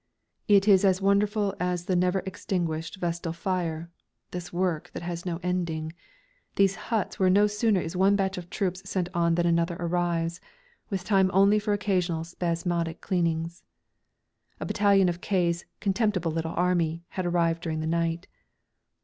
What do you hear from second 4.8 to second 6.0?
that has no ending